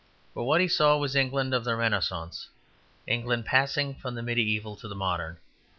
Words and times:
For 0.33 0.41
what 0.47 0.61
he 0.61 0.67
saw 0.67 0.97
was 0.97 1.15
England 1.15 1.53
of 1.53 1.63
the 1.63 1.75
Renascence; 1.75 2.49
England 3.05 3.45
passing 3.45 3.93
from 3.93 4.15
the 4.15 4.23
mediæval 4.23 4.79
to 4.79 4.87
the 4.87 4.95
modern. 4.95 5.37